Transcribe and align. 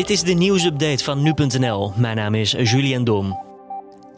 Dit 0.00 0.10
is 0.10 0.22
de 0.22 0.32
nieuwsupdate 0.32 1.04
van 1.04 1.22
nu.nl. 1.22 1.92
Mijn 1.96 2.16
naam 2.16 2.34
is 2.34 2.50
Julian 2.50 3.04
Dom. 3.04 3.38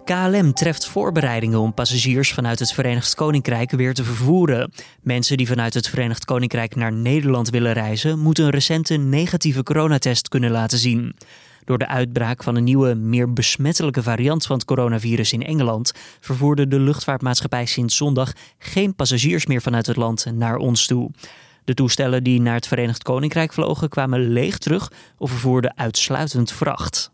KLM 0.05 0.53
treft 0.53 0.87
voorbereidingen 0.87 1.59
om 1.59 1.75
passagiers 1.75 2.33
vanuit 2.33 2.59
het 2.59 2.73
Verenigd 2.73 3.15
Koninkrijk 3.15 3.71
weer 3.71 3.95
te 3.95 4.05
vervoeren. 4.05 4.73
Mensen 5.01 5.37
die 5.37 5.47
vanuit 5.47 5.75
het 5.75 5.89
Verenigd 5.89 6.25
Koninkrijk 6.25 6.75
naar 6.75 6.93
Nederland 6.93 7.51
willen 7.51 7.73
reizen, 7.73 8.19
moeten 8.19 8.45
een 8.45 8.51
recente 8.51 8.95
negatieve 8.95 9.63
coronatest 9.63 10.29
kunnen 10.29 10.51
laten 10.51 10.79
zien. 10.79 11.17
Door 11.65 11.79
de 11.79 11.89
uitbraak 11.89 12.43
van 12.43 12.57
een 12.57 12.65
nieuwe, 12.65 12.95
meer 12.95 13.33
besmettelijke 13.33 14.03
variant 14.03 14.47
van 14.47 14.57
het 14.57 14.65
coronavirus 14.65 15.33
in 15.33 15.43
Engeland 15.43 15.93
vervoerde 16.21 16.69
de 16.69 16.81
luchtvaartmaatschappij 16.81 17.67
sinds 17.67 17.97
zondag 17.97 18.33
geen 18.59 18.95
passagiers 18.95 19.47
meer 19.47 19.63
vanuit 19.63 19.87
het 19.87 19.97
land 19.97 20.27
naar 20.35 20.57
ons 20.57 20.87
toe. 20.87 21.11
De 21.65 21.75
toestellen 21.75 22.25
die 22.25 22.41
naar 22.41 22.55
het 22.55 22.67
Verenigd 22.67 23.03
Koninkrijk 23.03 23.53
vlogen 23.53 23.89
kwamen 23.89 24.33
leeg 24.33 24.59
terug 24.59 24.93
of 25.19 25.31
vervoerden 25.31 25.77
uitsluitend 25.77 26.53
vracht. 26.53 27.11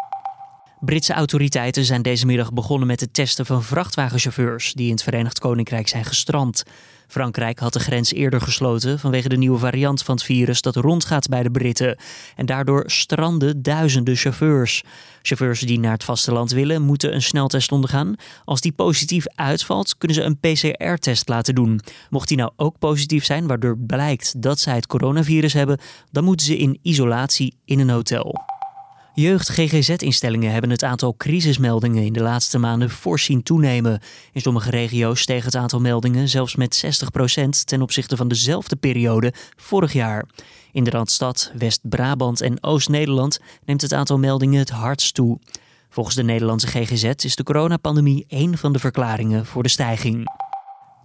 Britse 0.80 1.12
autoriteiten 1.12 1.84
zijn 1.84 2.02
deze 2.02 2.27
middag 2.27 2.52
begonnen 2.52 2.86
met 2.86 3.00
het 3.00 3.14
testen 3.14 3.46
van 3.46 3.62
vrachtwagenchauffeurs 3.62 4.73
die 4.73 4.86
in 4.86 4.92
het 4.92 5.02
Verenigd 5.02 5.38
Koninkrijk 5.38 5.88
zijn 5.88 6.05
gestrand. 6.05 6.62
Frankrijk 7.09 7.59
had 7.59 7.73
de 7.73 7.80
grens 7.80 8.12
eerder 8.12 8.41
gesloten 8.41 8.98
vanwege 8.98 9.28
de 9.28 9.36
nieuwe 9.36 9.59
variant 9.59 10.02
van 10.02 10.14
het 10.14 10.24
virus 10.24 10.60
dat 10.60 10.77
rondgaat 10.77 11.28
bij 11.28 11.42
de 11.42 11.50
Britten. 11.50 11.98
En 12.36 12.46
daardoor 12.46 12.83
stranden 12.86 13.62
duizenden 13.62 14.16
chauffeurs. 14.16 14.83
Chauffeurs 15.22 15.60
die 15.60 15.78
naar 15.78 15.92
het 15.92 16.05
vasteland 16.05 16.50
willen, 16.50 16.83
moeten 16.83 17.14
een 17.14 17.22
sneltest 17.22 17.72
ondergaan. 17.72 18.14
Als 18.45 18.60
die 18.60 18.72
positief 18.72 19.24
uitvalt, 19.27 19.98
kunnen 19.98 20.16
ze 20.16 20.22
een 20.22 20.38
PCR-test 20.38 21.28
laten 21.28 21.55
doen. 21.55 21.80
Mocht 22.10 22.28
die 22.28 22.36
nou 22.36 22.50
ook 22.56 22.78
positief 22.78 23.24
zijn, 23.24 23.47
waardoor 23.47 23.78
blijkt 23.78 24.42
dat 24.42 24.60
zij 24.60 24.74
het 24.74 24.86
coronavirus 24.86 25.52
hebben, 25.52 25.78
dan 26.10 26.24
moeten 26.24 26.47
ze 26.47 26.56
in 26.56 26.78
isolatie 26.83 27.55
in 27.64 27.78
een 27.78 27.91
hotel. 27.91 28.48
Jeugd-GGZ-instellingen 29.20 30.52
hebben 30.52 30.70
het 30.70 30.84
aantal 30.84 31.14
crisismeldingen 31.16 32.05
in 32.05 32.12
de 32.12 32.20
laatste 32.20 32.58
maanden 32.58 32.91
voorzien 32.91 33.42
toenemen. 33.42 34.00
In 34.33 34.41
sommige 34.41 34.70
regio's 34.70 35.20
steeg 35.20 35.44
het 35.44 35.56
aantal 35.56 35.80
meldingen 35.80 36.28
zelfs 36.28 36.56
met 36.56 36.84
60% 36.86 37.48
ten 37.64 37.83
opzichte 37.83 38.16
van 38.16 38.28
dezelfde 38.28 38.77
periode 38.77 39.33
vorig 39.56 39.92
jaar. 39.92 40.25
In 40.72 40.84
de 40.84 40.91
Randstad, 40.91 41.52
West-Brabant 41.56 42.41
en 42.41 42.62
Oost-Nederland 42.62 43.38
neemt 43.64 43.83
het 43.83 43.92
aantal 43.92 44.19
meldingen 44.19 44.58
het 44.58 44.70
hardst 44.70 45.14
toe. 45.14 45.38
Volgens 45.91 46.16
de 46.16 46.22
Nederlandse 46.22 46.66
GGZ 46.66 47.25
is 47.25 47.36
de 47.36 47.42
coronapandemie 47.42 48.25
één 48.28 48.58
van 48.58 48.72
de 48.72 48.78
verklaringen 48.78 49.47
voor 49.47 49.62
de 49.62 49.69
stijging. 49.69 50.47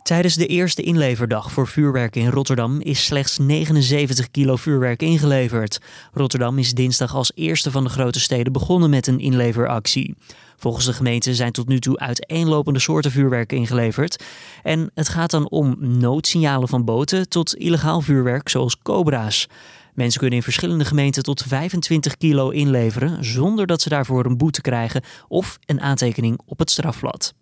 Tijdens 0.04 0.36
de 0.36 0.48
eerste 0.48 0.82
inleverdag 0.82 1.52
voor 1.52 1.68
vuurwerk 1.68 2.16
in 2.16 2.30
Rotterdam 2.30 2.82
is 2.82 3.06
slechts 3.06 3.38
79 3.38 4.32
kilo 4.32 4.56
vuurwerk 4.56 5.02
ingeleverd. 5.02 5.80
Rotterdam 6.14 6.58
is 6.58 6.74
dinsdag 6.74 7.16
als 7.16 7.32
eerste 7.36 7.72
van 7.72 7.84
de 7.84 7.90
grote 7.90 8.20
steden 8.20 8.54
begonnen 8.54 8.90
met 8.90 9.08
een 9.08 9.20
inleveractie. 9.20 10.16
Volgens 10.58 10.86
de 10.86 10.94
gemeente 10.94 11.36
zijn 11.36 11.52
tot 11.52 11.68
nu 11.68 11.80
toe 11.80 12.00
uiteenlopende 12.00 12.80
soorten 12.80 13.12
vuurwerk 13.12 13.52
ingeleverd. 13.52 14.24
En 14.64 14.92
het 14.94 15.10
gaat 15.10 15.32
dan 15.32 15.50
om 15.50 15.76
noodsignalen 15.80 16.68
van 16.68 16.86
boten 16.86 17.30
tot 17.30 17.56
illegaal 17.56 18.02
vuurwerk 18.02 18.50
zoals 18.50 18.78
cobra's. 18.78 19.48
Mensen 19.94 20.20
kunnen 20.20 20.38
in 20.38 20.44
verschillende 20.44 20.86
gemeenten 20.86 21.24
tot 21.24 21.44
25 21.48 22.18
kilo 22.18 22.50
inleveren 22.50 23.26
zonder 23.26 23.68
dat 23.68 23.82
ze 23.82 23.90
daarvoor 23.90 24.26
een 24.26 24.38
boete 24.38 24.62
krijgen 24.62 25.04
of 25.28 25.58
een 25.66 25.82
aantekening 25.82 26.40
op 26.46 26.60
het 26.60 26.72
strafblad. 26.72 27.34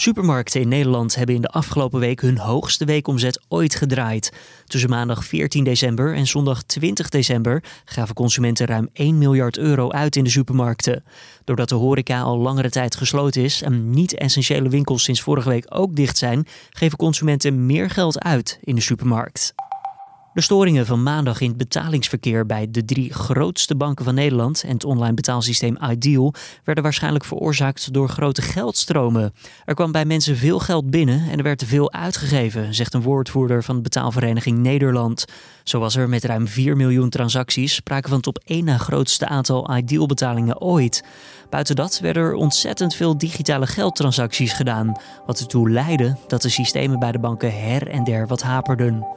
Supermarkten 0.00 0.60
in 0.60 0.68
Nederland 0.68 1.14
hebben 1.14 1.34
in 1.34 1.40
de 1.40 1.48
afgelopen 1.48 2.00
week 2.00 2.20
hun 2.20 2.38
hoogste 2.38 2.84
weekomzet 2.84 3.40
ooit 3.48 3.74
gedraaid. 3.74 4.32
Tussen 4.66 4.90
maandag 4.90 5.24
14 5.24 5.64
december 5.64 6.14
en 6.14 6.26
zondag 6.26 6.62
20 6.62 7.08
december 7.08 7.62
gaven 7.84 8.14
consumenten 8.14 8.66
ruim 8.66 8.88
1 8.92 9.18
miljard 9.18 9.58
euro 9.58 9.90
uit 9.90 10.16
in 10.16 10.24
de 10.24 10.30
supermarkten. 10.30 11.04
Doordat 11.44 11.68
de 11.68 11.74
horeca 11.74 12.20
al 12.20 12.38
langere 12.38 12.70
tijd 12.70 12.96
gesloten 12.96 13.42
is 13.42 13.62
en 13.62 13.90
niet-essentiële 13.90 14.68
winkels 14.68 15.02
sinds 15.02 15.20
vorige 15.20 15.48
week 15.48 15.66
ook 15.68 15.96
dicht 15.96 16.18
zijn, 16.18 16.46
geven 16.70 16.98
consumenten 16.98 17.66
meer 17.66 17.90
geld 17.90 18.18
uit 18.20 18.58
in 18.60 18.74
de 18.74 18.80
supermarkt. 18.80 19.54
De 20.38 20.44
storingen 20.44 20.86
van 20.86 21.02
maandag 21.02 21.40
in 21.40 21.48
het 21.48 21.56
betalingsverkeer 21.56 22.46
bij 22.46 22.66
de 22.70 22.84
drie 22.84 23.12
grootste 23.12 23.76
banken 23.76 24.04
van 24.04 24.14
Nederland 24.14 24.62
en 24.62 24.72
het 24.72 24.84
online 24.84 25.14
betaalsysteem 25.14 25.76
Ideal 25.90 26.34
werden 26.64 26.84
waarschijnlijk 26.84 27.24
veroorzaakt 27.24 27.92
door 27.92 28.08
grote 28.08 28.42
geldstromen. 28.42 29.32
Er 29.64 29.74
kwam 29.74 29.92
bij 29.92 30.04
mensen 30.04 30.36
veel 30.36 30.58
geld 30.58 30.90
binnen 30.90 31.30
en 31.30 31.36
er 31.36 31.42
werd 31.42 31.64
veel 31.64 31.92
uitgegeven, 31.92 32.74
zegt 32.74 32.94
een 32.94 33.02
woordvoerder 33.02 33.64
van 33.64 33.76
de 33.76 33.82
betaalvereniging 33.82 34.58
Nederland. 34.58 35.24
Zo 35.64 35.78
was 35.78 35.96
er 35.96 36.08
met 36.08 36.24
ruim 36.24 36.48
4 36.48 36.76
miljoen 36.76 37.10
transacties 37.10 37.74
sprake 37.74 38.08
van 38.08 38.16
het 38.16 38.26
op 38.26 38.40
één 38.44 38.64
na 38.64 38.78
grootste 38.78 39.26
aantal 39.26 39.76
Ideal-betalingen 39.76 40.60
ooit. 40.60 41.04
Buiten 41.50 41.76
dat 41.76 41.98
werden 42.00 42.22
er 42.22 42.34
ontzettend 42.34 42.94
veel 42.94 43.18
digitale 43.18 43.66
geldtransacties 43.66 44.52
gedaan, 44.52 44.92
wat 45.26 45.40
ertoe 45.40 45.70
leidde 45.70 46.16
dat 46.26 46.42
de 46.42 46.48
systemen 46.48 46.98
bij 46.98 47.12
de 47.12 47.18
banken 47.18 47.60
her 47.60 47.88
en 47.88 48.04
der 48.04 48.26
wat 48.26 48.42
haperden. 48.42 49.16